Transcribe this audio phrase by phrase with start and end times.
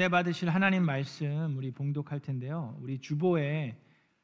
[0.00, 2.74] 은혜 받으실 하나님 말씀 우리 봉독할 텐데요.
[2.80, 3.76] 우리 주보에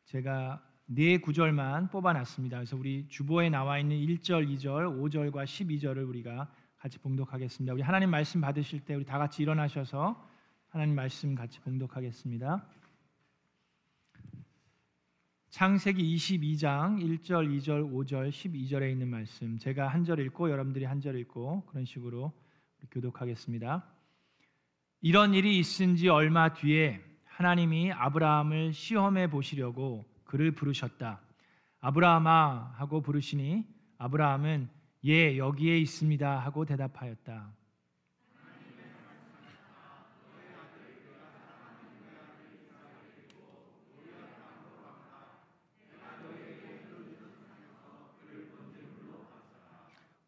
[0.07, 2.57] 제가 네 구절만 뽑아놨습니다.
[2.57, 7.75] 그래서 우리 주보에 나와 있는 1절, 2절, 5절과 12절을 우리가 같이 봉독하겠습니다.
[7.75, 10.27] 우리 하나님 말씀 받으실 때 우리 다 같이 일어나셔서
[10.69, 12.67] 하나님 말씀 같이 봉독하겠습니다.
[15.51, 21.19] 창세기 22장 1절, 2절, 5절, 12절에 있는 말씀 제가 한 절 읽고 여러분들이 한 절
[21.19, 22.33] 읽고 그런 식으로
[22.91, 23.96] 교독하겠습니다.
[25.03, 31.21] 이런 일이 있은 지 얼마 뒤에 하나님이 아브라함을 시험해 보시려고 그를 부르셨다.
[31.81, 33.65] 아브라함아 하고 부르시니
[33.99, 34.69] 아브라함은
[35.05, 37.53] 예 여기에 있습니다 하고 대답하였다.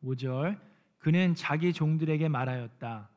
[0.03, 0.61] 오절
[0.99, 3.11] 그는 자기 종들에게 말하였다.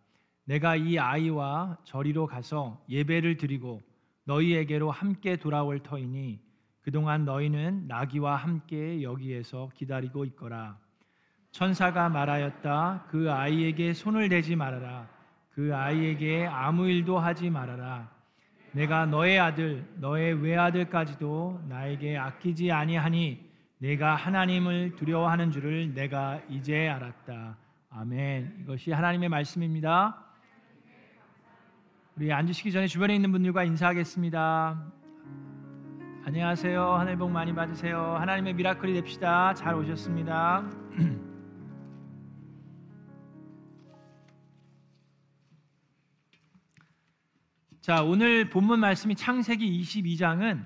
[0.45, 3.81] 내가 이 아이와 저리로 가서 예배를 드리고
[4.25, 6.39] 너희에게로 함께 돌아올 터이니
[6.81, 10.77] 그동안 너희는 나귀와 함께 여기에서 기다리고 있거라.
[11.51, 13.05] 천사가 말하였다.
[13.09, 15.07] 그 아이에게 손을 대지 말아라.
[15.51, 18.09] 그 아이에게 아무 일도 하지 말아라.
[18.71, 27.57] 내가 너의 아들, 너의 외아들까지도 나에게 아끼지 아니하니 내가 하나님을 두려워하는 줄을 내가 이제 알았다.
[27.89, 28.59] 아멘.
[28.61, 30.30] 이것이 하나님의 말씀입니다.
[32.21, 34.93] 우리 앉으시기 전에 주변에 있는 분들과 인사하겠습니다.
[36.23, 36.93] 안녕하세요.
[36.93, 38.15] 하늘 복 많이 받으세요.
[38.19, 39.55] 하나님의 미라클이 됩시다.
[39.55, 40.69] 잘 오셨습니다.
[47.81, 50.63] 자, 오늘 본문 말씀이 창세기 22장은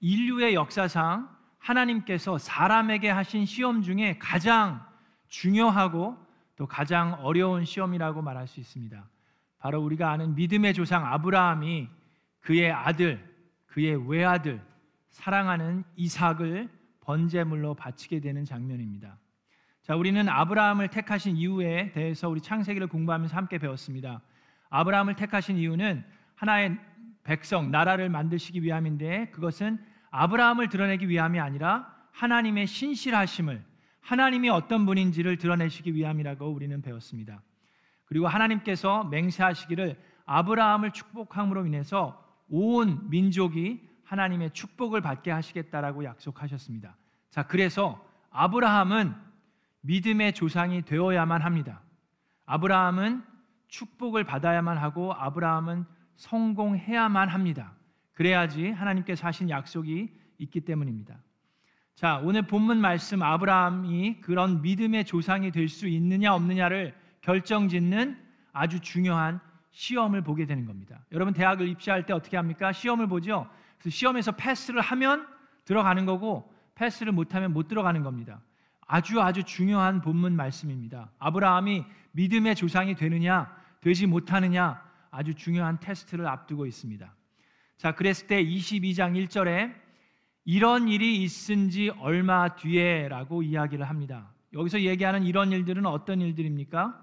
[0.00, 4.84] 인류의 역사상 하나님께서 사람에게 하신 시험 중에 가장
[5.28, 6.18] 중요하고
[6.56, 9.08] 또 가장 어려운 시험이라고 말할 수 있습니다.
[9.62, 11.88] 바로 우리가 아는 믿음의 조상 아브라함이
[12.40, 13.24] 그의 아들,
[13.66, 14.60] 그의 외아들,
[15.10, 16.68] 사랑하는 이삭을
[17.00, 19.16] 번제물로 바치게 되는 장면입니다.
[19.82, 24.20] 자, 우리는 아브라함을 택하신 이유에 대해서 우리 창세기를 공부하면서 함께 배웠습니다.
[24.68, 26.76] 아브라함을 택하신 이유는 하나의
[27.22, 29.78] 백성, 나라를 만드시기 위함인데 그것은
[30.10, 33.62] 아브라함을 드러내기 위함이 아니라 하나님의 신실하심을
[34.00, 37.42] 하나님이 어떤 분인지를 드러내시기 위함이라고 우리는 배웠습니다.
[38.12, 46.94] 그리고 하나님께서 맹세하시기를 아브라함을 축복함으로 인해서 온 민족이 하나님의 축복을 받게 하시겠다라고 약속하셨습니다.
[47.30, 49.14] 자, 그래서 아브라함은
[49.80, 51.80] 믿음의 조상이 되어야만 합니다.
[52.44, 53.22] 아브라함은
[53.68, 55.86] 축복을 받아야만 하고 아브라함은
[56.16, 57.72] 성공해야만 합니다.
[58.12, 61.16] 그래야지 하나님께서 하신 약속이 있기 때문입니다.
[61.94, 68.18] 자, 오늘 본문 말씀 아브라함이 그런 믿음의 조상이 될 수 있느냐 없느냐를 결정짓는
[68.52, 69.40] 아주 중요한
[69.70, 71.00] 시험을 보게 되는 겁니다.
[71.12, 72.72] 여러분 대학을 입시할 때 어떻게 합니까?
[72.72, 73.48] 시험을 보죠.
[73.78, 75.26] 그래서 시험에서 패스를 하면
[75.64, 78.40] 들어가는 거고 패스를 못하면 못 들어가는 겁니다.
[78.86, 81.10] 아주 아주 중요한 본문 말씀입니다.
[81.18, 83.50] 아브라함이 믿음의 조상이 되느냐
[83.80, 87.14] 되지 못하느냐 아주 중요한 테스트를 앞두고 있습니다.
[87.76, 89.74] 자, 그랬을 때 22장 1절에
[90.44, 94.32] 이런 일이 있은 지 얼마 뒤에라고 이야기를 합니다.
[94.52, 97.01] 여기서 얘기하는 이런 일들은 어떤 일들입니까?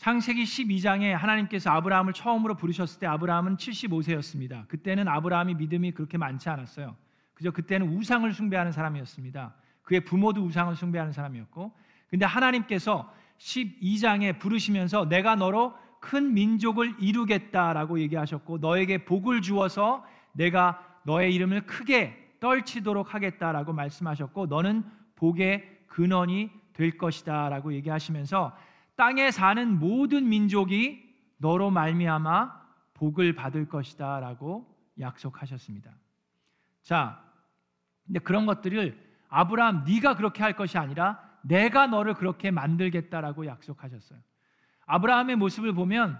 [0.00, 4.66] 창세기 12장에 하나님께서 아브라함을 처음으로 부르셨을 때 아브라함은 75세였습니다.
[4.66, 6.96] 그때는 아브라함이 믿음이 그렇게 많지 않았어요.
[7.34, 9.54] 그저 그때는 우상을 숭배하는 사람이었습니다.
[9.82, 11.72] 그의 부모도 우상을 숭배하는 사람이었고,
[12.08, 21.34] 근데 하나님께서 12장에 부르시면서 내가 너로 큰 민족을 이루겠다라고 얘기하셨고, 너에게 복을 주어서 내가 너의
[21.34, 24.82] 이름을 크게 떨치도록 하겠다라고 말씀하셨고, 너는
[25.16, 28.56] 복의 근원이 될 것이다라고 얘기하시면서
[29.00, 31.02] 땅에 사는 모든 민족이
[31.38, 32.52] 너로 말미암아
[32.92, 35.90] 복을 받을 것이다라고 약속하셨습니다.
[36.82, 37.24] 자,
[38.04, 44.18] 근데 그런 것들을 아브라함 네가 그렇게 할 것이 아니라 내가 너를 그렇게 만들겠다라고 약속하셨어요.
[44.84, 46.18] 아브라함의 모습을 보면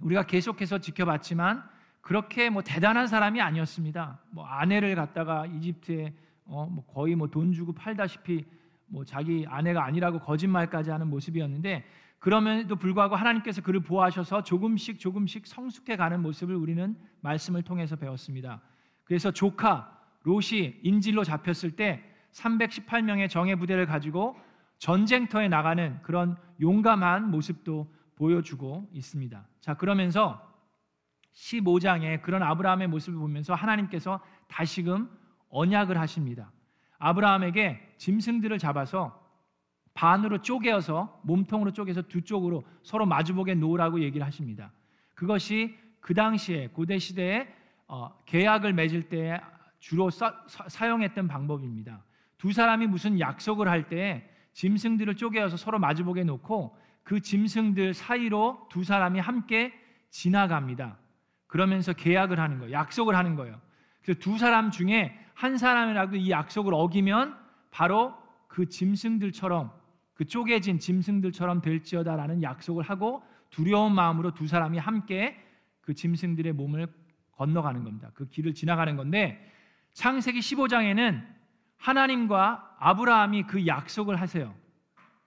[0.00, 1.64] 우리가 계속해서 지켜봤지만
[2.02, 4.20] 그렇게 뭐 대단한 사람이 아니었습니다.
[4.30, 6.14] 뭐 아내를 갖다가 이집트에
[6.44, 8.44] 어, 뭐 거의 뭐 돈 주고 팔다시피
[8.94, 11.84] 뭐 자기 아내가 아니라고 거짓말까지 하는 모습이었는데
[12.20, 18.62] 그럼에도 불구하고 하나님께서 그를 보호하셔서 조금씩 조금씩 성숙해 가는 모습을 우리는 말씀을 통해서 배웠습니다.
[19.02, 24.36] 그래서 조카 롯이 인질로 잡혔을 때 318명의 정예 부대를 가지고
[24.78, 29.44] 전쟁터에 나가는 그런 용감한 모습도 보여주고 있습니다.
[29.60, 30.40] 자, 그러면서
[31.34, 35.10] 15장에 그런 아브라함의 모습을 보면서 하나님께서 다시금
[35.50, 36.52] 언약을 하십니다.
[36.98, 39.22] 아브라함에게 짐승들을 잡아서
[39.94, 44.72] 반으로 쪼개어서 몸통으로 쪼개서 두 쪽으로 서로 마주보게 놓으라고 얘기를 하십니다.
[45.14, 47.48] 그것이 그 당시에 고대 시대에
[47.86, 49.40] 어, 계약을 맺을 때
[49.78, 52.02] 주로 사, 사, 용했던 방법입니다.
[52.38, 58.82] 두 사람이 무슨 약속을 할 때 짐승들을 쪼개어서 서로 마주보게 놓고 그 짐승들 사이로 두
[58.82, 59.72] 사람이 함께
[60.10, 60.96] 지나갑니다.
[61.46, 62.72] 그러면서 계약을 하는 거예요.
[62.72, 63.60] 약속을 하는 거예요.
[64.02, 67.36] 그래서 두 사람 중에 한 사람이라도 이 약속을 어기면
[67.70, 68.14] 바로
[68.48, 69.72] 그 짐승들처럼
[70.14, 75.36] 그 쪼개진 짐승들처럼 될지어다라는 약속을 하고 두려운 마음으로 두 사람이 함께
[75.80, 76.86] 그 짐승들의 몸을
[77.32, 78.10] 건너가는 겁니다.
[78.14, 79.52] 그 길을 지나가는 건데
[79.92, 81.26] 창세기 15장에는
[81.76, 84.54] 하나님과 아브라함이 그 약속을 하세요.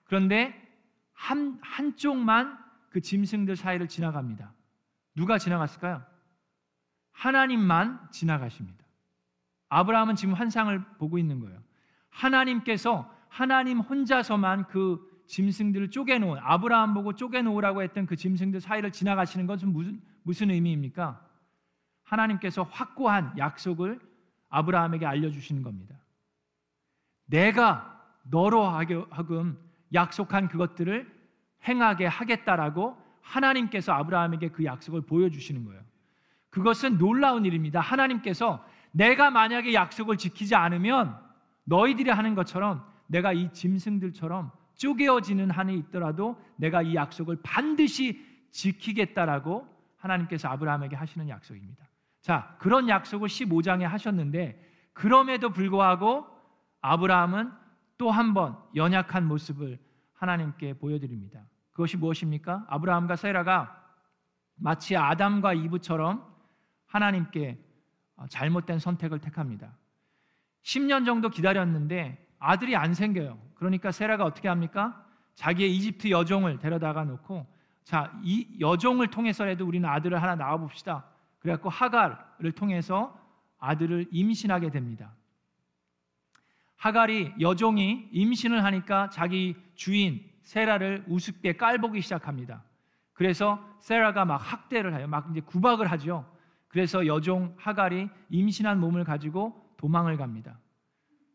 [0.04, 0.54] 그런데
[1.12, 2.58] 한 한쪽만
[2.90, 4.52] 그 짐승들 사이를 지나갑니다.
[5.14, 6.02] 누가 지나갔을까요?
[7.12, 8.87] 하나님만 지나가십니다.
[9.68, 11.58] 아브라함은 지금 환상을 보고 있는 거예요.
[12.10, 19.72] 하나님께서 하나님 혼자서만 그 짐승들을 쪼개놓은 아브라함 보고 쪼개놓으라고 했던 그 짐승들 사이를 지나가시는 것은
[19.72, 21.24] 무슨 무슨 의미입니까?
[22.02, 24.00] 하나님께서 확고한 약속을
[24.48, 25.94] 아브라함에게 알려주시는 겁니다.
[27.26, 29.58] 내가 너로 하금
[29.92, 31.10] 약속한 그것들을
[31.66, 35.82] 행하게 하겠다라고 하나님께서 아브라함에게 그 약속을 보여주시는 거예요.
[36.50, 37.80] 그것은 놀라운 일입니다.
[37.80, 41.18] 하나님께서 내가 만약에 약속을 지키지 않으면
[41.64, 50.48] 너희들이 하는 것처럼 내가 이 짐승들처럼 쪼개어지는 한이 있더라도 내가 이 약속을 반드시 지키겠다라고 하나님께서
[50.48, 51.84] 아브라함에게 하시는 약속입니다.
[52.22, 56.26] 자, 그런 약속을 15장에 하셨는데 그럼에도 불구하고
[56.80, 57.52] 아브라함은
[57.98, 59.78] 또 한 번 연약한 모습을
[60.14, 61.40] 하나님께 보여드립니다.
[61.72, 62.64] 그것이 무엇입니까?
[62.68, 63.74] 아브라함과 세라가
[64.56, 66.24] 마치 아담과 이브처럼
[66.86, 67.58] 하나님께
[68.28, 69.72] 잘못된 선택을 택합니다.
[70.62, 73.38] 10년 정도 기다렸는데 아들이 안 생겨요.
[73.54, 75.04] 그러니까 세라가 어떻게 합니까?
[75.34, 77.46] 자기의 이집트 여종을 데려다가 놓고
[77.84, 81.06] 자, 이 여종을 통해서라도 우리는 아들을 하나 낳아 봅시다.
[81.38, 83.18] 그래갖고 하갈을 통해서
[83.58, 85.12] 아들을 임신하게 됩니다.
[86.76, 92.62] 하갈이 여종이 임신을 하니까 자기 주인 세라를 우습게 깔보기 시작합니다.
[93.12, 95.08] 그래서 세라가 막 학대를 해요.
[95.08, 96.24] 막 이제 구박을 하죠.
[96.68, 100.58] 그래서 여종 하갈이 임신한 몸을 가지고 도망을 갑니다.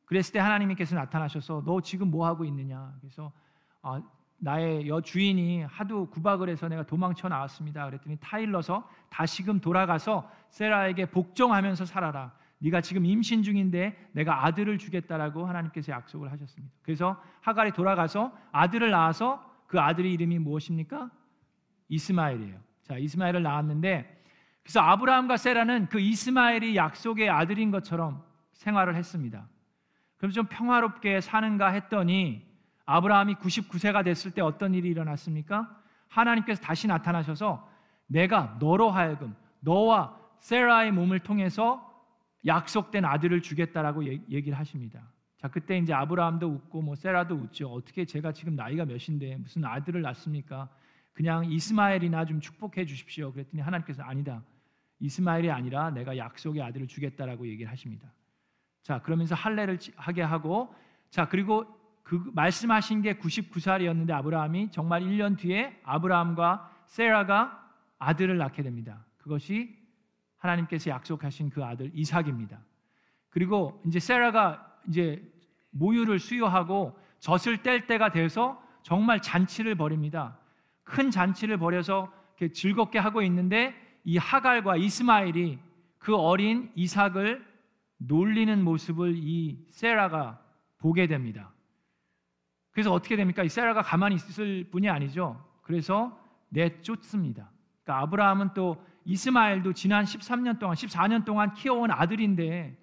[0.06, 2.94] 그랬을 때 하나님께서 나타나셔서 너 지금 뭐 하고 있느냐?
[3.02, 3.32] 그래서
[3.82, 4.02] 아,
[4.38, 7.86] 나의 여 주인이 하도 구박을 해서 내가 도망쳐 나왔습니다.
[7.86, 12.34] 그랬더니 타일러서 다시금 돌아가서 세라에게 복종하면서 살아라.
[12.60, 16.74] 네가 지금 임신 중인데 내가 아들을 주겠다라고 하나님께서 약속을 하셨습니다.
[16.82, 21.10] 그래서 하갈이 돌아가서 아들을 낳아서 그 아들의 이름이 무엇입니까?
[21.90, 22.60] 이스마엘이에요.
[22.84, 24.23] 자, 이스마엘을 낳았는데
[24.64, 28.24] 그래서 아브라함과 세라는 그 이스마엘이 약속의 아들인 것처럼
[28.54, 29.48] 생활을 했습니다.
[30.18, 32.46] 그럼 좀 평화롭게 사는가 했더니
[32.86, 35.70] 아브라함이 99세가 됐을 때 어떤 일이 일어났습니까?
[36.08, 37.70] 하나님께서 다시 나타나셔서
[38.08, 41.90] 내가 너로 하여금 너와 세라의 몸을 통해서
[42.46, 45.02] 약속된 아들을 주겠다라고 얘기를 하십니다.
[45.38, 47.68] 자, 그때 이제 아브라함도 웃고 뭐 세라도 웃죠.
[47.70, 50.70] 어떻게 제가 지금 나이가 몇인데 무슨 아들을 낳습니까?
[51.14, 53.32] 그냥 이스마엘이나 좀 축복해 주십시오.
[53.32, 54.42] 그랬더니 하나님께서 아니다.
[55.04, 58.10] 이스마엘이 아니라 내가 약속의 아들을 주겠다라고 얘기를 하십니다.
[58.82, 60.74] 자, 그러면서 할례를 하게 하고
[61.10, 61.66] 자, 그리고
[62.04, 67.70] 그 말씀하신 게 99살이었는데 아브라함이 정말 1년 뒤에 아브라함과 세라가
[68.00, 69.06] 아들을 낳게 됩니다.
[69.18, 69.78] 그것이
[70.38, 72.60] 하나님께서 약속하신 그 아들 이삭입니다.
[73.30, 75.22] 그리고 이제 세라가 이제
[75.72, 80.38] 모유를 수유하고 젖을 뗄 때가 돼서 정말 잔치를 벌입니다.
[80.84, 82.12] 큰 잔치를 벌여서
[82.54, 85.60] 즐겁게 하고 있는데 이 하갈과 이스마엘이
[85.98, 87.46] 그 어린 이삭을
[87.98, 90.42] 놀리는 모습을 이 세라가
[90.78, 91.54] 보게 됩니다.
[92.72, 93.44] 그래서 어떻게 됩니까?
[93.44, 95.44] 이 세라가 가만히 있을 뿐이 아니죠.
[95.62, 96.20] 그래서
[96.50, 97.50] 내쫓습니다.
[97.84, 102.78] 그러니까 아브라함은 또 이스마엘도 지난 13년 동안, 14년 동안 키워온 아들인데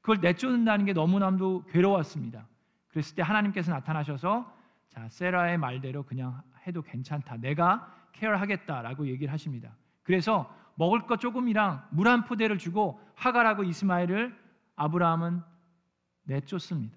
[0.00, 2.46] 그걸 내쫓는다는 게 너무나도 괴로웠습니다.
[2.88, 4.52] 그랬을 때 하나님께서 나타나셔서
[4.88, 7.36] 자, 세라의 말대로 그냥 해도 괜찮다.
[7.36, 9.76] 내가 케어하겠다라고 얘기를 하십니다.
[10.02, 14.34] 그래서 먹을 것 조금이랑 물 한 포대를 주고 하갈하고 이스마엘을
[14.76, 15.42] 아브라함은
[16.22, 16.96] 내쫓습니다.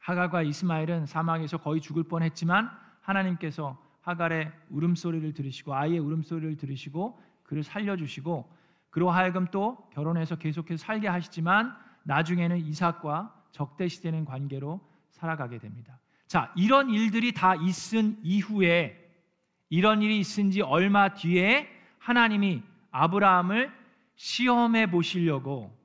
[0.00, 2.70] 하갈과 이스마엘은 사망에서 거의 죽을 뻔했지만
[3.02, 8.50] 하나님께서 하갈의 울음소리를 들으시고 아이의 울음소리를 들으시고 그를 살려주시고
[8.88, 15.98] 그로 하여금 또 결혼해서 계속해서 살게 하시지만 나중에는 이삭과 적대시되는 관계로 살아가게 됩니다.
[16.26, 18.96] 자, 이런 일들이 다 있은 이후에
[19.68, 21.75] 이런 일이 있은 지 얼마 뒤에
[22.06, 23.72] 하나님이 아브라함을
[24.14, 25.76] 시험해 보시려고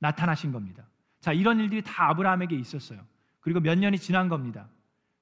[0.00, 0.84] 나타나신 겁니다.
[1.20, 3.00] 자, 이런 일들이 다 아브라함에게 있었어요.
[3.38, 4.68] 그리고 몇 년이 지난 겁니다.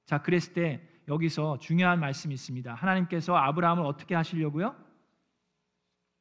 [0.06, 2.72] 자, 그랬을 때 여기서 중요한 말씀이 있습니다.
[2.72, 4.74] 하나님께서 아브라함을 어떻게 하시려고요?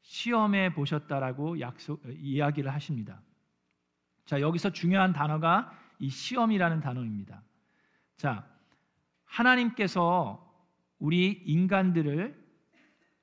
[0.02, 3.22] 시험해 보셨다라고 약속 이야기를 하십니다.
[4.26, 7.42] 자, 여기서 중요한 단어가 이 시험이라는 단어입니다.
[8.18, 8.46] 자,
[9.24, 10.46] 하나님께서
[11.00, 12.44] 우리 인간들을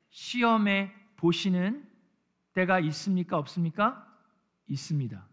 [0.09, 1.87] 시험해 보시는
[2.53, 3.39] 때가 있습니까?
[3.39, 4.07] 없습니까?
[4.67, 5.25] 있습니다.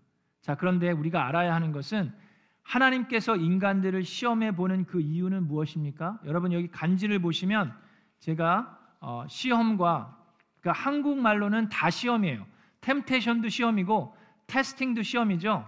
[0.41, 2.13] 자, 그런데 우리가 알아야 하는 것은
[2.62, 6.19] 하나님께서 인간들을 시험해 보는 그 이유는 무엇입니까?
[6.25, 7.75] 여러분 여기 간지를 보시면
[8.19, 10.15] 제가 어, 시험과
[10.62, 12.46] 그러니까 한국말로는 다 시험이에요.
[12.81, 14.15] 템테이션도 시험이고
[14.46, 15.67] 테스팅도 시험이죠.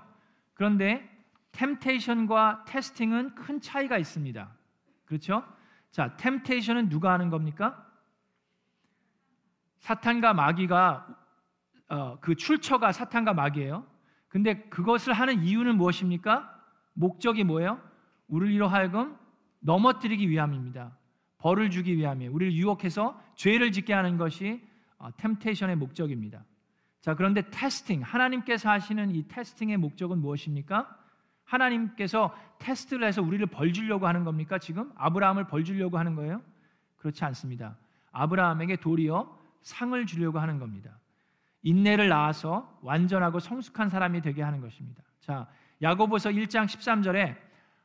[0.53, 1.09] 그런데
[1.53, 4.51] 템테이션과 테스팅은 큰 차이가 있습니다.
[5.05, 5.43] 그렇죠?
[5.89, 7.90] 자, 템테이션은 누가 하는 겁니까?
[9.81, 11.07] 사탄과 마귀가
[11.89, 13.85] 어, 그 출처가 사탄과 마귀예요.
[14.29, 16.49] 근데 그것을 하는 이유는 무엇입니까?
[16.93, 17.81] 목적이 뭐예요?
[18.27, 19.17] 우리로 하여금
[19.59, 20.95] 넘어뜨리기 위함입니다.
[21.39, 22.31] 벌을 주기 위함이에요.
[22.31, 24.61] 우리를 유혹해서 죄를 짓게 하는 것이
[25.17, 26.45] 템테이션의 어, 목적입니다.
[27.01, 30.95] 자, 그런데 테스팅, 하나님께서 하시는 이 테스팅의 목적은 무엇입니까?
[31.43, 34.59] 하나님께서 테스트를 해서 우리를 벌 주려고 하는 겁니까?
[34.59, 36.41] 지금 아브라함을 벌 주려고 하는 거예요?
[36.97, 37.75] 그렇지 않습니다.
[38.11, 40.99] 아브라함에게 도리어 상을 주려고 하는 겁니다.
[41.63, 45.03] 인내를 낳아서 완전하고 성숙한 사람이 되게 하는 것입니다.
[45.19, 45.47] 자,
[45.81, 47.37] 야고보서 1장 13절에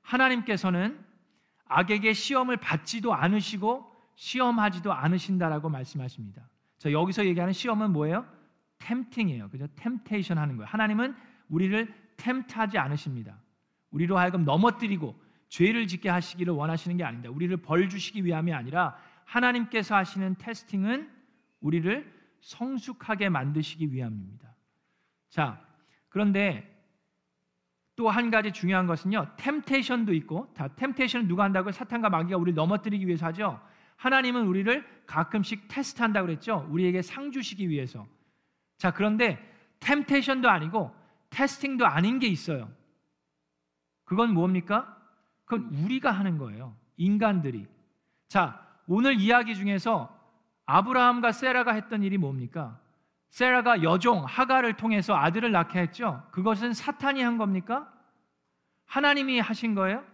[0.02, 0.98] 하나님께서는
[1.66, 6.48] 악에게 시험을 받지도 않으시고 시험하지도 않으신다라고 말씀하십니다.
[6.78, 8.26] 자, 여기서 얘기하는 시험은 뭐예요?
[8.78, 9.48] 템팅이에요.
[9.50, 9.66] 그죠?
[9.76, 10.68] 템테이션 하는 거예요.
[10.68, 11.14] 하나님은
[11.48, 13.38] 우리를 템트하지 않으십니다.
[13.90, 15.14] 우리로 하여금 넘어뜨리고
[15.48, 17.30] 죄를 짓게 하시기를 원하시는 게 아닙니다.
[17.30, 21.10] 우리를 벌 주시기 위함이 아니라 하나님께서 하시는 테스팅은
[21.66, 24.54] 우리를 성숙하게 만드시기 위함입니다.
[25.28, 25.60] 자,
[26.08, 26.72] 그런데
[27.96, 29.36] 또 한 가지 중요한 것은요.
[29.36, 31.72] 템테이션도 있고 다 템테이션은 누가 한다고요?
[31.72, 33.60] 사탄과 마귀가 우리를 넘어뜨리기 위해서 하죠.
[33.96, 36.68] 하나님은 우리를 가끔씩 테스트한다고 그랬죠.
[36.70, 38.06] 우리에게 상 주시기 위해서.
[38.76, 39.38] 자, 그런데
[39.80, 40.94] 템테이션도 아니고
[41.30, 42.70] 테스팅도 아닌 게 있어요.
[44.04, 44.94] 그건 뭡니까?
[45.46, 46.76] 그건 우리가 하는 거예요.
[46.98, 47.66] 인간들이.
[48.28, 50.15] 자, 오늘 이야기 중에서
[50.66, 52.78] 아브라함과 세라가 했던 일이 뭡니까?
[53.30, 56.22] 세라가 여종 하가를 통해서 아들을 낳게 했죠.
[56.30, 57.92] 그것은 사탄이 한 겁니까?
[58.84, 60.04] 하나님이 하신 거예요?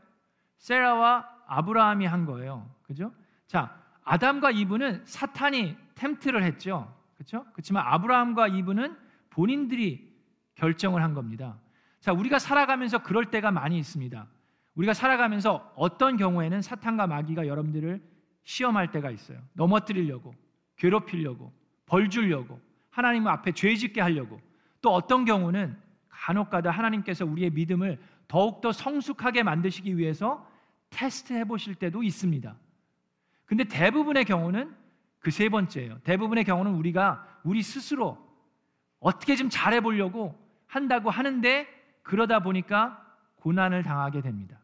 [0.59, 2.71] 세라와 아브라함이 한 거예요.
[2.83, 3.13] 그죠?
[3.47, 6.95] 자, 아담과 이브는 사탄이 템트를 했죠.
[7.15, 7.45] 그렇죠?
[7.53, 8.97] 그렇지만 아브라함과 이브는
[9.31, 10.13] 본인들이
[10.55, 11.57] 결정을 한 겁니다.
[12.01, 14.27] 자, 우리가 살아가면서 그럴 때가 많이 있습니다.
[14.75, 18.03] 우리가 살아가면서 어떤 경우에는 사탄과 마귀가 여러분들을
[18.45, 19.39] 시험할 때가 있어요.
[19.53, 20.35] 넘어뜨리려고,
[20.83, 21.53] 괴롭히려고,
[21.87, 22.61] 벌 주려고,
[22.91, 24.41] 하나님 앞에 죄 짓게 하려고.
[24.81, 30.45] 또 어떤 경우는 간혹가다 하나님께서 우리의 믿음을 더욱더 성숙하게 만드시기 위해서
[30.91, 32.57] 테스트 해 보실 때도 있습니다.
[33.45, 34.75] 근데 대부분의 경우는
[35.21, 36.01] 그 세 번째예요.
[36.01, 38.19] 대부분의 경우는 우리가 우리 스스로
[38.99, 40.37] 어떻게 좀 잘해 보려고
[40.67, 41.69] 한다고 하는데
[42.03, 43.01] 그러다 보니까
[43.37, 44.59] 고난을 당하게 됩니다.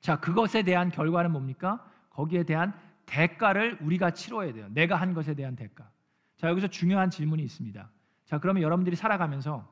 [0.00, 1.86] 자, 그것에 대한 결과는 뭡니까?
[2.10, 2.72] 거기에 대한
[3.06, 4.68] 대가를 우리가 치러야 돼요.
[4.70, 5.90] 내가 한 것에 대한 대가.
[6.36, 7.88] 자, 여기서 중요한 질문이 있습니다.
[8.26, 9.66] 자, 그러면 여러분들이 살아가면서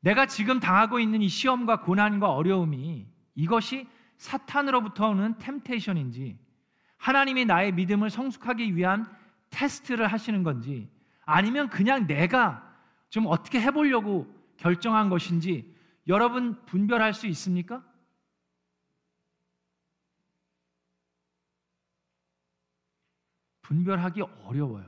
[0.00, 6.38] 내가 지금 당하고 있는 이 시험과 고난과 어려움이 이것이 사탄으로부터 오는 템테이션인지
[6.96, 9.06] 하나님이 나의 믿음을 성숙하기 위한
[9.50, 10.90] 테스트를 하시는 건지
[11.24, 12.66] 아니면 그냥 내가
[13.10, 15.74] 좀 어떻게 해보려고 결정한 것인지
[16.08, 17.84] 여러분 분별할 수 있습니까?
[23.66, 24.86] 분별하기 어려워요.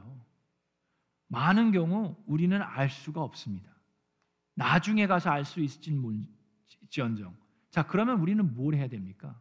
[1.27, 3.69] 많은 경우 우리는 알 수가 없습니다.
[4.55, 7.37] 나중에 가서 알 수 있을지언정.
[7.71, 9.39] 자, 그러면 우리는 뭘 해야 됩니까?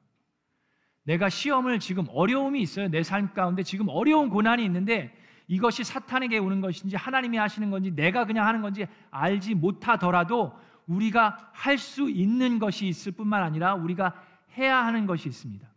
[1.03, 2.89] 내가 시험을 지금 어려움이 있어요.
[2.89, 5.15] 내 삶 가운데 지금 어려운 고난이 있는데
[5.47, 10.53] 이것이 사탄에게 오는 것인지 하나님이 하시는 건지 내가 그냥 하는 건지 알지 못하더라도
[10.87, 14.13] 우리가 할 수 있는 것이 있을 뿐만 아니라 우리가
[14.57, 15.67] 해야 하는 것이 있습니다.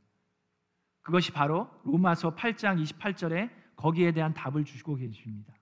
[1.11, 5.53] 그것이 바로 로마서 8장 28절에 거기에 대한 답을 주시고 계십니다.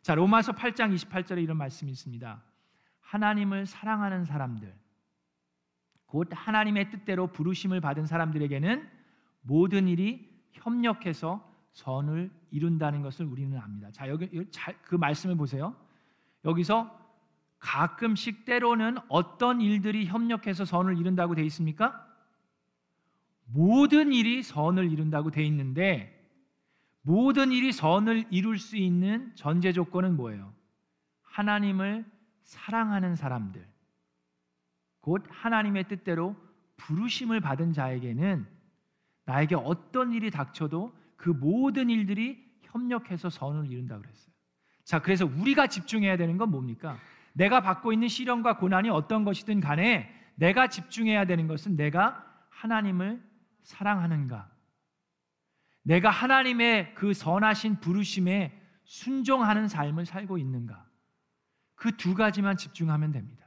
[0.00, 2.42] 자, 로마서 8장 28절에 이런 말씀이 있습니다.
[3.00, 4.74] 하나님을 사랑하는 사람들,
[6.06, 8.88] 곧 하나님의 뜻대로 부르심을 받은 사람들에게는
[9.42, 13.90] 모든 일이 협력해서 선을 이룬다는 것을 우리는 압니다.
[13.90, 14.28] 자, 여기
[14.82, 15.76] 그 말씀을 보세요.
[16.46, 16.98] 여기서
[17.58, 22.09] 가끔씩 때로는 어떤 일들이 협력해서 선을 이룬다고 돼 있습니까?
[23.52, 26.16] 모든 일이 선을 이룬다고 돼 있는데
[27.02, 30.52] 모든 일이 선을 이룰 수 있는 전제 조건은 뭐예요?
[31.22, 32.04] 하나님을
[32.42, 33.66] 사랑하는 사람들,
[35.00, 36.36] 곧 하나님의 뜻대로
[36.76, 38.46] 부르심을 받은 자에게는
[39.24, 44.32] 나에게 어떤 일이 닥쳐도 그 모든 일들이 협력해서 선을 이룬다 그랬어요.
[44.84, 46.98] 자, 그래서 우리가 집중해야 되는 건 뭡니까?
[47.32, 53.29] 내가 받고 있는 시련과 고난이 어떤 것이든 간에 내가 집중해야 되는 것은 내가 하나님을
[53.62, 54.50] 사랑하는가?
[55.82, 60.86] 내가 하나님의 그 선하신 부르심에 순종하는 삶을 살고 있는가?
[61.74, 63.46] 그 두 가지만 집중하면 됩니다.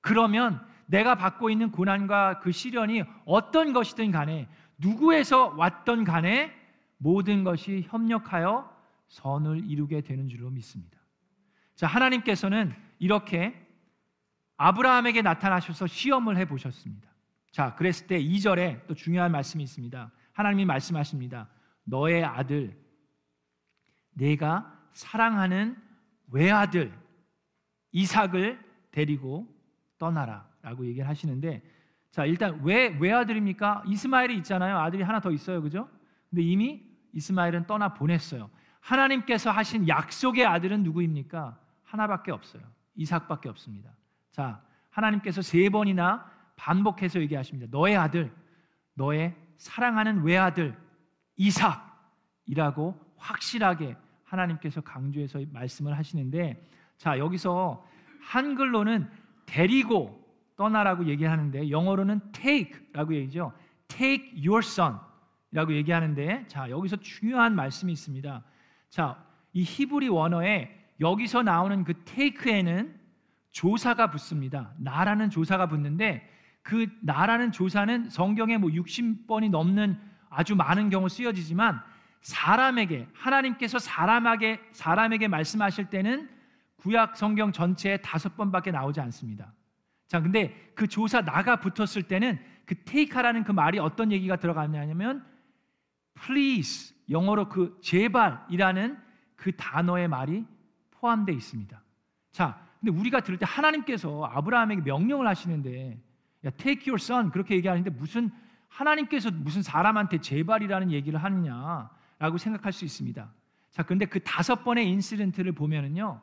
[0.00, 4.48] 그러면 내가 받고 있는 고난과 그 시련이 어떤 것이든 간에
[4.78, 6.52] 누구에서 왔던 간에
[6.96, 8.74] 모든 것이 협력하여
[9.08, 10.98] 선을 이루게 되는 줄로 믿습니다.
[11.76, 13.54] 자, 하나님께서는 이렇게
[14.56, 17.08] 아브라함에게 나타나셔서 시험을 해 보셨습니다.
[17.52, 20.10] 자, 그랬을 때 2절에 또 중요한 말씀이 있습니다.
[20.32, 21.48] 하나님이 말씀하십니다.
[21.84, 22.76] 너의 아들
[24.10, 25.76] 내가 사랑하는
[26.30, 26.92] 외아들
[27.92, 28.58] 이삭을
[28.90, 29.46] 데리고
[29.98, 31.62] 떠나라 라고 얘기를 하시는데
[32.10, 33.84] 자, 일단 왜 외아들입니까?
[33.86, 34.78] 이스마엘이 있잖아요.
[34.78, 35.62] 아들이 하나 더 있어요.
[35.62, 35.88] 그죠?
[36.30, 38.50] 근데 이미 이스마엘은 떠나 보냈어요.
[38.80, 41.58] 하나님께서 하신 약속의 아들은 누구입니까?
[41.84, 42.62] 하나밖에 없어요.
[42.94, 43.90] 이삭밖에 없습니다.
[44.30, 47.68] 자, 하나님께서 세 번이나 반복해서 얘기하십니다.
[47.70, 48.30] 너의 아들,
[48.94, 50.76] 너의 사랑하는 외아들
[51.36, 57.86] 이삭이라고 확실하게 하나님께서 강조해서 말씀을 하시는데 자, 여기서
[58.20, 59.08] 한글로는
[59.46, 60.18] 데리고
[60.56, 63.52] 떠나라고 얘기하는데 영어로는 take라고 얘기죠.
[63.86, 68.42] take your son이라고 얘기하는데 자, 여기서 중요한 말씀이 있습니다.
[68.90, 72.98] 자, 이 히브리 원어에 여기서 나오는 그 take에는
[73.52, 74.74] 조사가 붙습니다.
[74.78, 76.37] 나라는 조사가 붙는데
[76.68, 79.98] 그 나라는 조사는 성경에 뭐 60번이 넘는
[80.28, 81.80] 아주 많은 경우 쓰여지지만
[82.20, 86.28] 사람에게 하나님께서 사람에게 사람에게 말씀하실 때는
[86.76, 89.54] 구약 성경 전체에 다섯 번밖에 나오지 않습니다.
[90.08, 95.24] 자, 근데 그 조사 나가 붙었을 때는 그 take하라는 그 말이 어떤 얘기가 들어가냐면
[96.22, 98.98] please 영어로 그 제발이라는
[99.36, 100.44] 그 단어의 말이
[100.90, 101.82] 포함되어 있습니다.
[102.30, 106.06] 자, 근데 우리가 들을 때 하나님께서 아브라함에게 명령을 하시는데
[106.44, 108.30] 야, take your son 그렇게 얘기하는데 무슨
[108.68, 113.28] 하나님께서 무슨 사람한테 제발이라는 얘기를 하느냐라고 생각할 수 있습니다.
[113.70, 116.20] 자, 그런데 그 다섯 번의 인시덴트를 보면은요.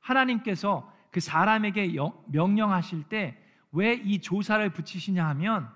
[0.00, 1.94] 하나님께서 그 사람에게
[2.26, 5.68] 명령하실 때 왜 이 조사를 붙이시냐 하면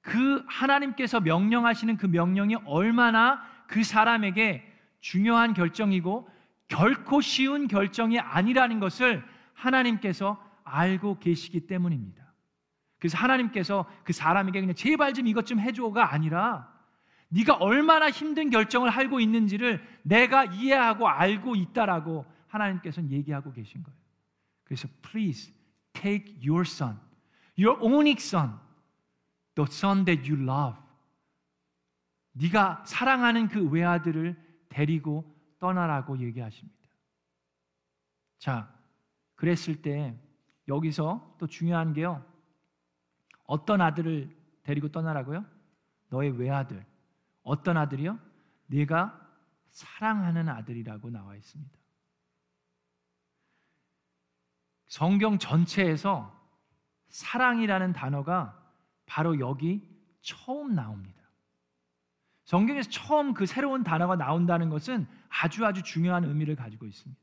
[0.00, 6.28] 그 하나님께서 명령하시는 그 명령이 얼마나 그 사람에게 중요한 결정이고
[6.68, 12.23] 결코 쉬운 결정이 아니라는 것을 하나님께서 알고 계시기 때문입니다.
[13.04, 16.72] 그래서 하나님께서 그 사람에게 그냥 제발 좀 이것 좀 해줘가 아니라
[17.28, 23.98] 네가 얼마나 힘든 결정을 하고 있는지를 내가 이해하고 알고 있다라고 하나님께서는 얘기하고 계신 거예요.
[24.64, 25.52] 그래서 please
[25.92, 26.98] take your son,
[27.58, 28.58] your only son,
[29.54, 30.80] the son that you love.
[32.32, 34.34] 네가 사랑하는 그 외아들을
[34.70, 36.88] 데리고 떠나라고 얘기하십니다.
[38.38, 38.74] 자,
[39.34, 40.18] 그랬을 때
[40.68, 42.24] 여기서 또 중요한 게요.
[43.44, 45.44] 어떤 아들을 데리고 떠나라고요?
[46.08, 46.84] 너의 외아들.
[47.42, 48.18] 어떤 아들이요?
[48.66, 49.20] 네가
[49.70, 51.78] 사랑하는 아들이라고 나와 있습니다.
[54.86, 56.32] 성경 전체에서
[57.08, 58.60] 사랑이라는 단어가
[59.06, 59.82] 바로 여기
[60.22, 61.22] 처음 나옵니다.
[62.44, 67.20] 성경에서 처음 그 새로운 단어가 나온다는 것은 아주 아주 중요한 의미를 가지고 있습니다.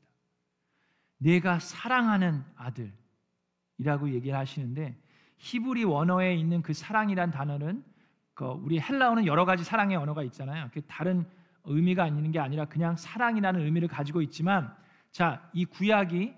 [1.18, 5.00] 내가 사랑하는 아들이라고 얘기를 하시는데
[5.42, 7.84] 히브리 원어에 있는 그 사랑이란 단어는
[8.32, 10.70] 그 우리 헬라어는 여러 가지 사랑의 언어가 있잖아요.
[10.72, 11.26] 그 다른
[11.64, 14.72] 의미가 있는 게 아니라 그냥 사랑이라는 의미를 가지고 있지만
[15.10, 16.32] 자, 이 구약이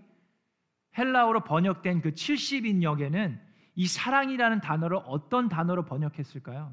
[0.97, 3.39] 헬라어로 번역된 그 70인역에는
[3.75, 6.73] 이 사랑이라는 단어를 어떤 단어로 번역했을까요?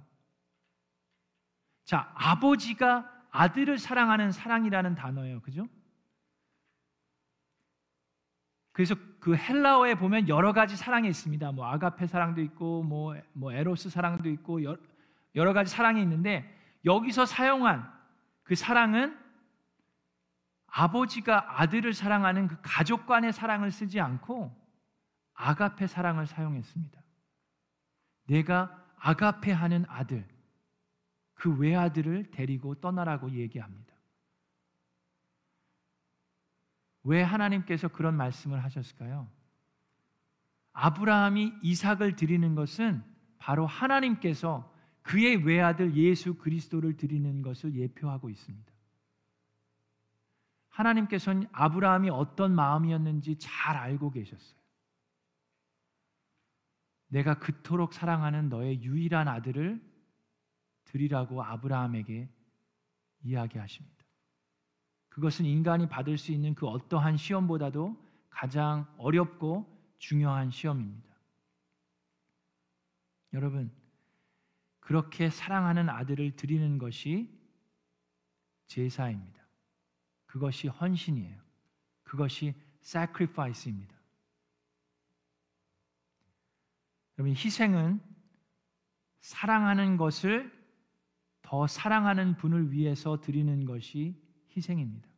[1.83, 5.41] 자, 아버지가 아들을 사랑하는 사랑이라는 단어예요.
[5.41, 5.67] 그죠?
[8.71, 11.51] 그래서 그 헬라어에 보면 여러 가지 사랑이 있습니다.
[11.51, 14.77] 뭐 아가페 사랑도 있고 뭐, 뭐 에로스 사랑도 있고 여러,
[15.35, 17.91] 여러 가지 사랑이 있는데 여기서 사용한
[18.43, 19.17] 그 사랑은
[20.67, 24.55] 아버지가 아들을 사랑하는 그 가족 간의 사랑을 쓰지 않고
[25.33, 27.01] 아가페 사랑을 사용했습니다.
[28.27, 30.25] 내가 아가페 하는 아들,
[31.33, 33.90] 그 외아들을 데리고 떠나라고 얘기합니다.
[37.03, 39.29] 왜 하나님께서 그런 말씀을 하셨을까요?
[40.73, 43.03] 아브라함이 이삭을 드리는 것은
[43.37, 48.71] 바로 하나님께서 그의 외아들 예수 그리스도를 드리는 것을 예표하고 있습니다.
[50.69, 54.61] 하나님께서는 아브라함이 어떤 마음이었는지 잘 알고 계셨어요.
[57.07, 59.81] 내가 그토록 사랑하는 너의 유일한 아들을
[60.85, 62.29] 드리라고 아브라함에게
[63.23, 64.00] 이야기하십니다.
[65.11, 67.97] 그것은 인간이 받을 수 있는 그 어떠한 시험보다도
[68.29, 69.67] 가장 어렵고
[69.99, 71.11] 중요한 시험입니다.
[73.33, 73.71] 여러분,
[74.79, 77.29] 그렇게 사랑하는 아들을 드리는 것이
[78.67, 79.41] 제사입니다.
[80.25, 81.37] 그것이 헌신이에요.
[82.03, 83.93] 그것이 sacrifice입니다.
[87.17, 88.01] 여러분, 희생은
[89.19, 90.51] 사랑하는 것을
[91.41, 95.11] 더 사랑하는 분을 위해서 드리는 것이 희생입니다.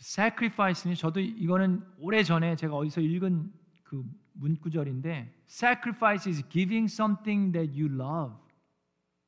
[0.00, 7.78] sacrifice는 저도 이거는 오래 전에 제가 어디서 읽은 그 문구절인데 sacrifice is giving something that
[7.78, 8.36] you love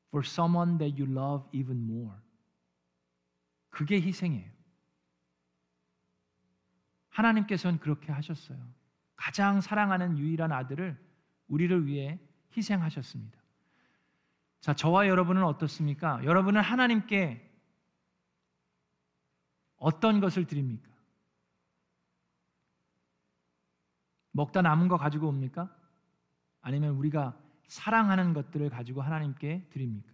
[0.07, 2.15] for someone that you love even more.
[3.69, 4.49] 그게 희생이에요.
[7.09, 8.57] 하나님께서는 그렇게 하셨어요.
[9.15, 10.97] 가장 사랑하는 유일한 아들을
[11.47, 12.19] 우리를 위해
[12.55, 13.39] 희생하셨습니다.
[14.61, 16.23] 자, 저와 여러분은 어떻습니까?
[16.23, 17.50] 여러분은 하나님께
[19.81, 20.87] 어떤 것을 드립니까?
[24.31, 25.75] 먹다 남은 거 가지고 옵니까?
[26.61, 27.35] 아니면 우리가
[27.67, 30.13] 사랑하는 것들을 가지고 하나님께 드립니까?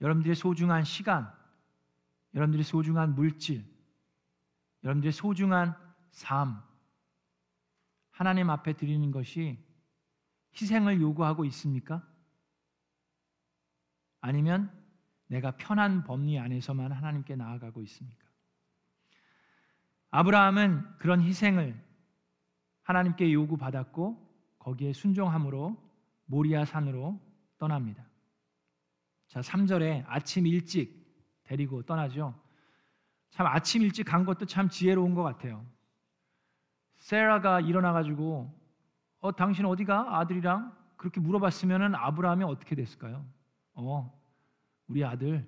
[0.00, 1.30] 여러분들의 소중한 시간,
[2.34, 3.62] 여러분들의 소중한 물질,
[4.82, 5.76] 여러분들의 소중한
[6.10, 6.58] 삶,
[8.12, 9.62] 하나님 앞에 드리는 것이
[10.58, 12.02] 희생을 요구하고 있습니까?
[14.22, 14.81] 아니면
[15.32, 18.22] 내가 편한 법리 안에서만 하나님께 나아가고 있습니까?
[20.10, 21.74] 아브라함은 그런 희생을
[22.82, 25.74] 하나님께 요구받았고 거기에 순종함으로
[26.26, 27.18] 모리아 산으로
[27.56, 28.04] 떠납니다.
[29.26, 31.02] 자, 3절에 아침 일찍
[31.44, 32.38] 데리고 떠나죠.
[33.30, 35.64] 참 아침 일찍 간 것도 참 지혜로운 것 같아요.
[36.96, 38.54] 세라가 일어나 가지고
[39.20, 43.24] 어 당신 어디가 아들이랑 그렇게 물어봤으면은 아브라함이 어떻게 됐을까요?
[43.72, 44.21] 어
[44.92, 45.42] 우리 아들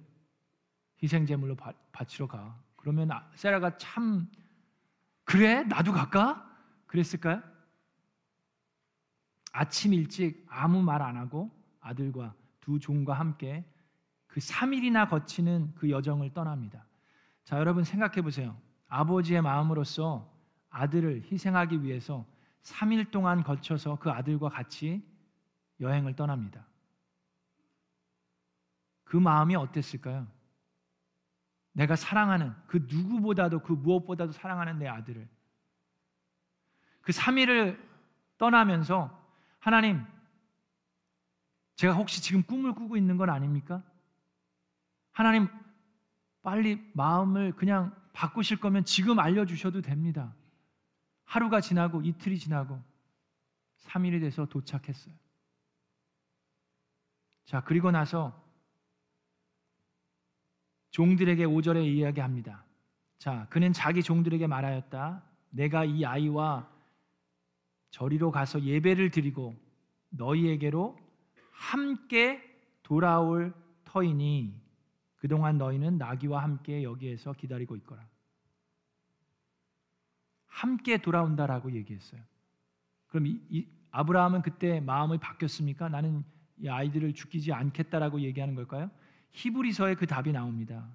[1.03, 1.55] 희생 제물로
[1.93, 2.59] 바치러 가.
[2.77, 4.27] 그러면 아, 세라가 참
[5.25, 6.51] 그래 나도 갈까?
[6.87, 7.43] 그랬을까요?
[9.53, 13.67] 아침 일찍 아무 말 안 하고 아들과 두 종과 함께
[14.27, 16.87] 그 3일이나 거치는 그 여정을 떠납니다.
[17.45, 18.59] 자, 여러분 생각해 보세요.
[18.89, 20.33] 아버지의 마음으로서
[20.71, 22.25] 아들을 희생하기 위해서
[22.63, 25.07] 3일 동안 거쳐서 그 아들과 같이
[25.81, 26.67] 여행을 떠납니다.
[29.15, 30.27] 그 마음이 어땠을까요?
[31.71, 35.29] 내가 사랑하는 그 누구보다도 그 무엇보다도 사랑하는 내 아들을
[37.01, 37.81] 그 3일을
[38.39, 39.17] 떠나면서
[39.61, 40.05] 하나님
[41.77, 43.85] 제가 혹시 지금 꿈을 꾸고 있는 건 아닙니까?
[45.13, 45.47] 하나님
[46.43, 50.35] 빨리 마음을 그냥 바꾸실 거면 지금 알려 주셔도 됩니다.
[51.23, 52.83] 하루가 지나고 이틀이 지나고
[53.79, 55.15] 3일이 돼서 도착했어요.
[57.45, 58.44] 자, 그리고 나서
[60.95, 62.65] 종들에게 5절에 이야기합니다.
[63.19, 65.25] 자, 그는 자기 종들에게 말하였다.
[65.51, 66.71] 내가 이 아이와
[67.91, 69.57] 저리로 가서 예배를 드리고
[70.11, 70.97] 너희에게로
[71.51, 72.41] 함께
[72.85, 73.53] 돌아올
[73.83, 74.55] 터이니
[75.17, 78.07] 그동안 너희는 나귀와 함께 여기에서 기다리고 있거라.
[80.47, 82.21] 함께 돌아온다라고 얘기했어요.
[83.09, 85.89] 그럼 이, 이, 아브라함은 그때 마음이 바뀌었습니까?
[85.89, 86.23] 나는
[86.57, 88.93] 이 아이들을 죽이지 않겠다라고 얘기하는 걸까요?
[89.35, 90.89] 히브리서에 그 답이 나옵니다.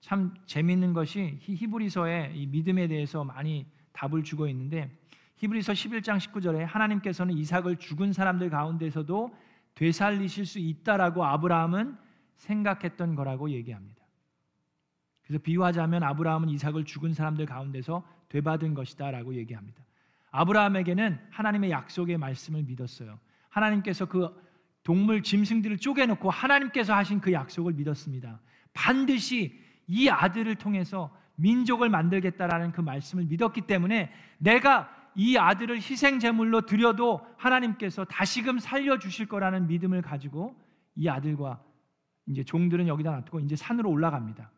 [0.00, 4.90] 참 재미있는 것이 히브리서에 이 믿음에 대해서 많이 답을 주고 있는데
[5.36, 9.34] 히브리서 11장 19절에 하나님께서는 이삭을 죽은 사람들 가운데서도
[9.74, 11.96] 되살리실 수 있다라고 아브라함은
[12.36, 14.02] 생각했던 거라고 얘기합니다.
[15.22, 19.84] 그래서 비유하자면 아브라함은 이삭을 죽은 사람들 가운데서 되받은 것이다라고 얘기합니다.
[20.32, 23.18] 아브라함에게는 하나님의 약속의 말씀을 믿었어요.
[23.48, 24.49] 하나님께서 그
[24.82, 28.40] 동물 짐승들을 쪼개놓고 하나님께서 하신 그 약속을 믿었습니다.
[28.72, 36.62] 반드시 이 아들을 통해서 민족을 만들겠다라는 그 말씀을 믿었기 때문에 내가 이 아들을 희생 제물로
[36.62, 40.54] 드려도 하나님께서 다시금 살려 주실 거라는 믿음을 가지고
[40.94, 41.62] 이 아들과
[42.26, 44.50] 이제 종들은 여기다 놔두고 이제 산으로 올라갑니다.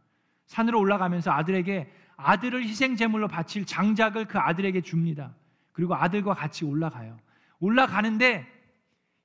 [0.47, 5.35] 산으로 올라가면서 아들에게 아들을 희생 제물로 바칠 장작을 그 아들에게 줍니다.
[5.73, 7.19] 그리고 아들과 같이 올라가요.
[7.61, 8.47] 올라가는데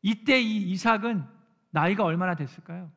[0.07, 1.25] 이때 이 이삭은
[1.69, 2.89] 나이가 얼마나 됐을까요?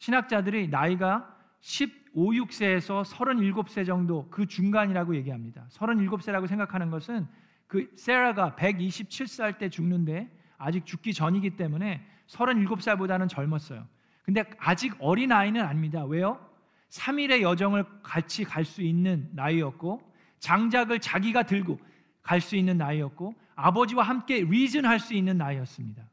[0.00, 5.64] 신학자들이 나이가 15, 6세에서 37세 정도 그 중간이라고 얘기합니다.
[5.70, 7.26] 37세라고 생각하는 것은
[7.66, 13.86] 그 세라가 127살 때 죽는데 아직 죽기 전이기 때문에 37살보다는 젊었어요.
[14.24, 16.04] 근데 아직 어린 아이는 아닙니다.
[16.04, 16.38] 왜요?
[16.90, 20.02] 3일의 여정을 같이 갈 수 있는 나이였고
[20.40, 21.80] 장작을 자기가 들고
[22.22, 26.08] 갈 수 있는 나이였고 아버지와 함께 리즌할 수 있는 나이였습니다.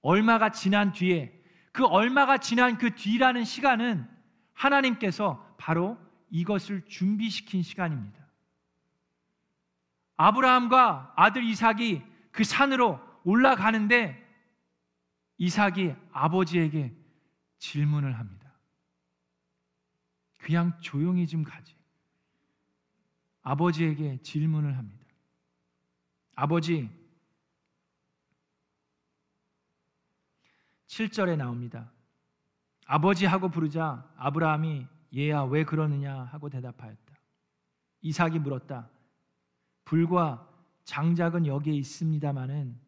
[0.00, 1.38] 얼마가 지난 뒤에
[1.72, 4.08] 그 얼마가 지난 그 뒤라는 시간은
[4.54, 5.98] 하나님께서 바로
[6.30, 8.18] 이것을 준비시킨 시간입니다.
[10.16, 14.26] 아브라함과 아들 이삭이 그 산으로 올라가는데
[15.36, 16.94] 이삭이 아버지에게
[17.58, 18.54] 질문을 합니다.
[20.38, 21.74] 그냥 조용히 좀 가지.
[23.42, 24.99] 아버지에게 질문을 합니다.
[26.40, 26.88] 아버지,
[30.86, 31.92] 7절에 나옵니다.
[32.86, 37.14] 아버지 하고 부르자 아브라함이 얘야 왜 그러느냐 하고 대답하였다.
[38.00, 38.88] 이삭이 물었다.
[39.84, 40.50] 불과
[40.84, 42.80] 장작은 여기에 있습니다마는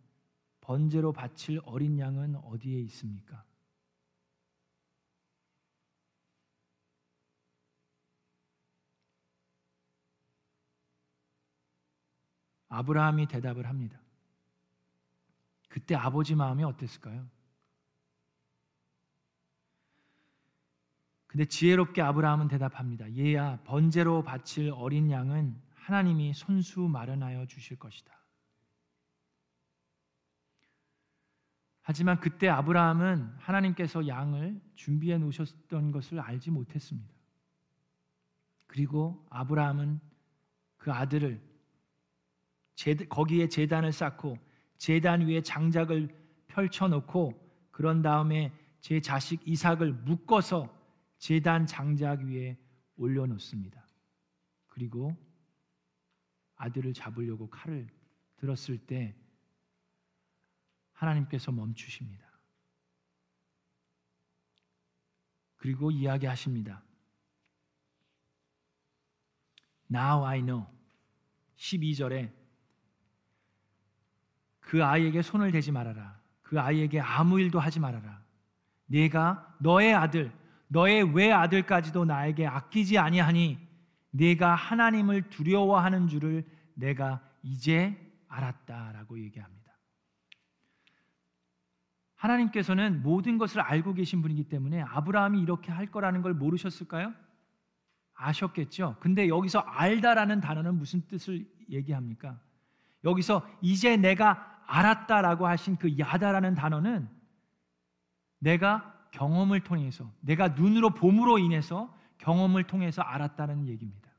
[0.63, 3.45] 번제로 바칠 어린 양은 어디에 있습니까?
[12.73, 14.01] 아브라함이 대답을 합니다.
[15.69, 17.29] 그때 아버지 마음이 어땠을까요?
[21.27, 23.15] 근데 지혜롭게 아브라함은 대답합니다.
[23.17, 28.13] 얘야, 번제로 바칠 어린 양은 하나님이 손수 마련하여 주실 것이다.
[31.83, 37.13] 하지만 그때 아브라함은 하나님께서 양을 준비해 놓으셨던 것을 알지 못했습니다.
[38.67, 40.01] 그리고 아브라함은
[40.79, 41.52] 그 아들을
[43.09, 44.39] 거기에 재단을 쌓고
[44.79, 46.09] 재단 위에 장작을
[46.49, 50.77] 펼쳐 놓고 그런 다음에 제 자식 이삭을 묶어서
[51.19, 52.59] 재단 장작 위에
[52.97, 53.87] 올려 놓습니다.
[54.67, 55.17] 그리고
[56.57, 57.89] 아들을 잡으려고 칼을
[58.37, 59.15] 들었을 때
[60.93, 62.27] 하나님께서 멈추십니다.
[65.57, 66.83] 그리고 이야기하십니다.
[69.93, 70.67] Now I know.
[71.57, 72.42] 12절에
[74.73, 76.19] 그 아이에게 손을 대지 말아라.
[76.41, 78.23] 그 아이에게 아무 일도 하지 말아라.
[78.87, 80.33] 내가 너의 아들
[80.69, 83.59] 너의 외아들까지도 나에게 아끼지 아니하니
[84.13, 87.95] 네가 하나님을 두려워하는 줄을 내가 이제
[88.29, 89.73] 알았다라고 얘기합니다.
[92.15, 97.13] 하나님께서는 모든 것을 알고 계신 분이기 때문에 아브라함이 이렇게 할 거라는 걸 모르셨을까요?
[98.15, 98.97] 아셨겠죠.
[99.01, 102.41] 근데 여기서 알다라는 단어는 무슨 뜻을 얘기합니까?
[103.05, 107.07] 여기서 이제 내가 알았다라고 하신 그 야다라는 단어는
[108.39, 114.11] 내가 경험을 통해서 내가 눈으로 봄으로 인해서 경험을 통해서 알았다는 얘기입니다.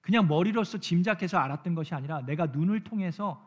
[0.00, 3.44] 그냥 머리로서 짐작해서 알았던 것이 아니라 내가 눈을 통해서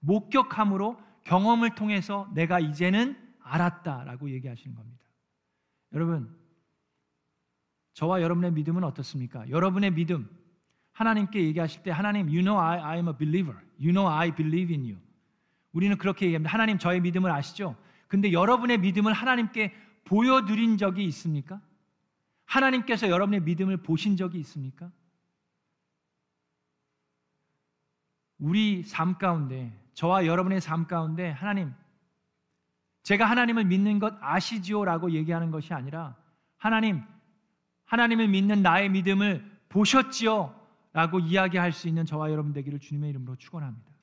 [0.00, 5.02] 목격함으로 경험을 통해서 내가 이제는 알았다라고 얘기하시는 겁니다.
[5.94, 6.36] 여러분,
[7.94, 9.48] 저와 여러분의 믿음은 어떻습니까?
[9.48, 10.28] 여러분의 믿음,
[10.92, 13.58] 하나님께 얘기하실 때 하나님, you know I, I am a believer.
[13.78, 15.04] You know I believe in you.
[15.74, 16.52] 우리는 그렇게 얘기합니다.
[16.52, 17.76] 하나님 저의 믿음을 아시죠?
[18.08, 21.60] 근데 여러분의 믿음을 하나님께 보여드린 적이 있습니까?
[22.46, 24.90] 하나님께서 여러분의 믿음을 보신 적이 있습니까?
[28.38, 31.72] 우리 삶 가운데, 저와 여러분의 삶 가운데 하나님,
[33.02, 34.84] 제가 하나님을 믿는 것 아시지요?
[34.84, 36.16] 라고 얘기하는 것이 아니라
[36.56, 37.02] 하나님,
[37.84, 40.54] 하나님을 믿는 나의 믿음을 보셨지요?
[40.92, 43.93] 라고 이야기할 수 있는 저와 여러분 되기를 주님의 이름으로 축원합니다.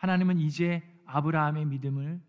[0.00, 2.22] 하나님은 이제 아브라함의 믿음을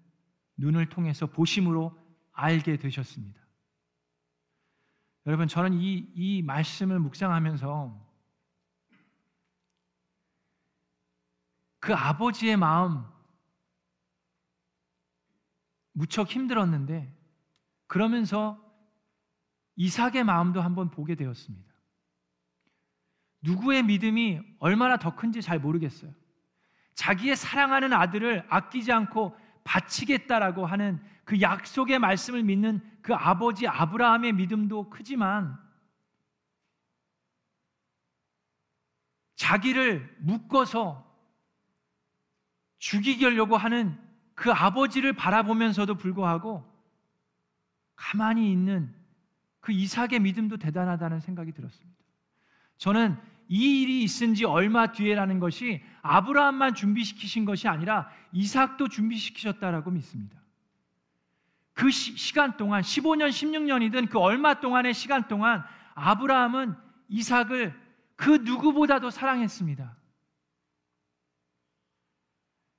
[0.58, 1.98] 눈을 통해서 보심으로
[2.34, 3.42] 알게 되셨습니다.
[5.26, 8.12] 여러분, 저는 이, 이 말씀을 묵상하면서
[11.80, 13.06] 그 아버지의 마음
[15.94, 17.16] 무척 힘들었는데
[17.88, 18.60] 그러면서
[19.78, 21.72] 이삭의 마음도 한번 보게 되었습니다.
[23.44, 26.21] 누구의 믿음이 얼마나 더 큰지 잘 모르겠어요.
[26.94, 34.90] 자기의 사랑하는 아들을 아끼지 않고 바치겠다라고 하는 그 약속의 말씀을 믿는 그 아버지 아브라함의 믿음도
[34.90, 35.58] 크지만
[39.36, 41.10] 자기를 묶어서
[42.80, 43.98] 죽이려고 하는
[44.36, 46.70] 그 아버지를 바라보면서도 불구하고
[47.96, 48.94] 가만히 있는
[49.60, 52.00] 그 이삭의 믿음도 대단하다는 생각이 들었습니다.
[52.78, 53.18] 저는
[53.54, 60.40] 이 일이 있은 지 얼마 뒤에라는 것이 아브라함만 준비시키신 것이 아니라 이삭도 준비시키셨다라고 믿습니다.
[61.74, 66.76] 그 시, 간 동안 15년, 16년이든 그 얼마 동안의 시간 동안 아브라함은
[67.10, 67.78] 이삭을
[68.16, 69.98] 그 누구보다도 사랑했습니다.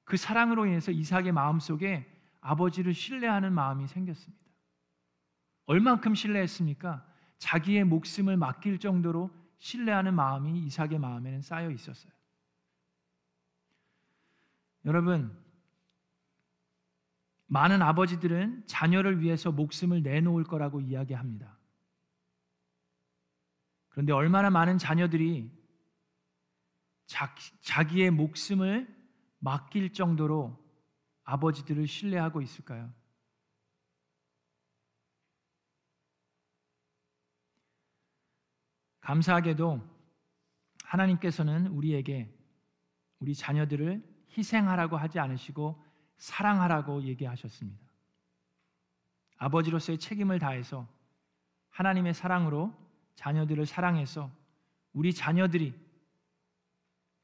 [0.04, 2.06] 그 사랑으로 인해서 이삭의 마음속에
[2.40, 4.42] 아버지를 신뢰하는 마음이 생겼습니다.
[5.66, 7.04] 얼만큼 신뢰했습니까?
[7.36, 12.12] 자기의 목숨을 맡길 정도로 신뢰하는 마음이 이삭의 마음에는 쌓여 있었어요.
[17.46, 21.56] 많은 아버지들은 자녀를 위해서 목숨을 내놓을 거라고 이야기합니다.
[23.90, 25.48] 그런데 얼마나 많은 자녀들이
[27.60, 28.92] 자기의 목숨을
[29.38, 30.58] 맡길 정도로
[31.22, 32.92] 아버지들을 신뢰하고 있을까요?
[39.02, 39.80] 감사하게도
[40.84, 42.32] 하나님께서는 우리에게
[43.18, 44.02] 우리 자녀들을
[44.36, 45.82] 희생하라고 하지 않으시고
[46.16, 47.80] 사랑하라고 얘기하셨습니다.
[49.38, 50.88] 아버지로서의 책임을 다해서
[51.70, 52.74] 하나님의 사랑으로
[53.16, 54.30] 자녀들을 사랑해서
[54.92, 55.74] 우리 자녀들이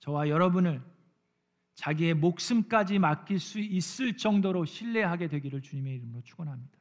[0.01, 0.83] 저와 여러분을
[1.75, 6.77] 자기의 목숨까지 맡길 수 있을 정도로 신뢰하게 되기를 주님의 이름으로 축원합니다.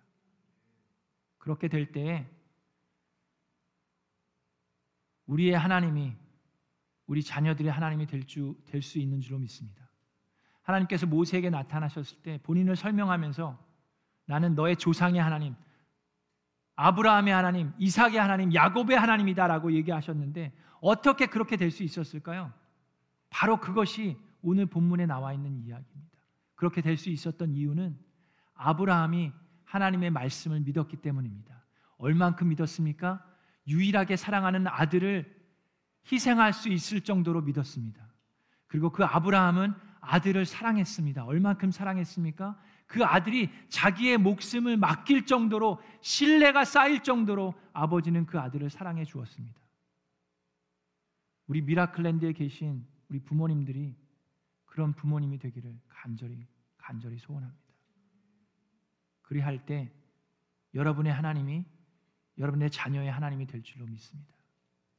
[1.38, 2.28] 그렇게 될 때에
[5.28, 6.16] 우리의 하나님이
[7.06, 9.90] 우리 자녀들의 하나님이 될수 있는 줄로 믿습니다.
[10.64, 13.58] 하나님께서 모세에게 나타나셨을 때 본인을 설명하면서
[14.26, 15.56] 나는 너의 조상의 하나님,
[16.76, 22.52] 아브라함의 하나님, 이삭의 하나님, 야곱의 하나님이다라고 얘기하셨는데 어떻게 그렇게 될 수 있었을까요?
[23.30, 26.18] 바로 그것이 오늘 본문에 나와 있는 이야기입니다.
[26.56, 27.98] 그렇게 될 수 있었던 이유는
[28.56, 29.32] 아브라함이
[29.66, 31.66] 하나님의 말씀을 믿었기 때문입니다.
[31.98, 33.26] 얼만큼 믿었습니까?
[33.68, 35.36] 유일하게 사랑하는 아들을
[36.12, 38.08] 희생할 수 있을 정도로 믿었습니다.
[38.68, 41.26] 그리고 그 아브라함은 아들을 사랑했습니다.
[41.26, 42.58] 얼만큼 사랑했습니까?
[42.86, 49.60] 그 아들이 자기의 목숨을 맡길 정도로 신뢰가 쌓일 정도로 아버지는 그 아들을 사랑해 주었습니다.
[51.48, 53.96] 우리 미라클랜드에 계신 우리 부모님들이
[54.66, 57.68] 그런 부모님이 되기를 간절히 간절히 소원합니다.
[59.22, 59.92] 그리할 때
[60.74, 61.66] 여러분의 하나님이
[62.38, 64.34] 여러분의 자녀의 하나님이 될 줄로 믿습니다.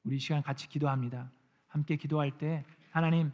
[0.04, 1.30] 우리 시간 같이 기도합니다.
[1.68, 3.30] 함께 기도할 때 하나님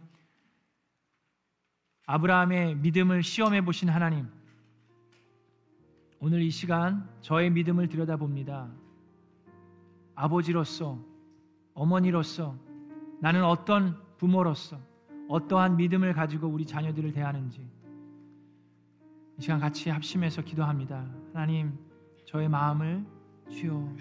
[2.06, 4.28] 아브라함의 믿음을 시험해 보신 하나님
[6.20, 8.70] 오늘 이 시간 저의 믿음을 들여다봅니다.
[10.14, 10.98] 아버지로서
[11.74, 12.56] 어머니로서
[13.20, 14.78] 나는 어떤 부모로서
[15.28, 17.66] 어떠한 믿음을 가지고 우리 자녀들을 대하는지
[19.38, 21.04] 이 시간 같이 합심해서 기도합니다.
[21.32, 21.76] 하나님,
[22.24, 23.04] 저의 마음을
[23.50, 23.96] 주여.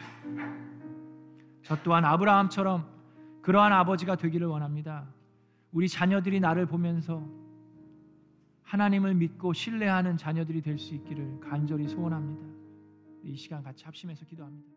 [1.64, 2.86] 저 또한 아브라함처럼
[3.42, 5.06] 그러한 아버지가 되기를 원합니다.
[5.72, 7.24] 우리 자녀들이 나를 보면서
[8.64, 12.46] 하나님을 믿고 신뢰하는 자녀들이 될 수 있기를 간절히 소원합니다.
[13.24, 14.68] 이 시간 같이 합심해서 기도합니다.